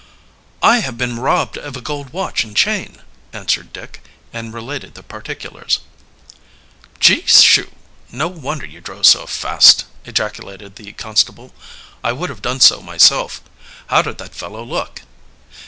[0.63, 3.03] "I have been robbed of a gold watch and chain,"
[3.33, 5.77] answered Dick, and related the particulars.
[6.99, 7.69] "Gee shoo!
[8.11, 11.53] No wonder you drove fast," ejaculated the constable.
[12.03, 13.43] "I would have done so myself.
[13.91, 15.03] How did that fellow look?"